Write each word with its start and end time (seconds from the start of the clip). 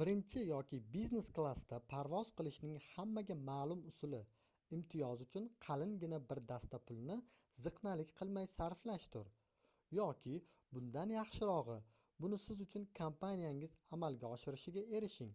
birinchi 0.00 0.40
yoki 0.48 0.78
biznes 0.96 1.28
klassda 1.38 1.78
parvoz 1.92 2.28
qilishning 2.40 2.74
hammaga 2.90 3.36
ma'lum 3.46 3.80
usuli— 3.92 4.20
imtiyoz 4.76 5.24
uchun 5.24 5.48
qalingina 5.66 6.20
bir 6.32 6.40
dasta 6.52 6.78
pulni 6.90 7.16
ziqnalik 7.64 8.12
qilmay 8.20 8.46
sarflashdir 8.52 9.32
yoki 10.00 10.34
bundan 10.78 11.14
yaxshirog'i 11.16 11.80
buni 12.26 12.38
siz 12.44 12.62
uchun 12.68 12.86
kompaniyangiz 13.00 13.74
amalga 13.98 14.30
oshirishiga 14.38 14.86
erishing 15.00 15.34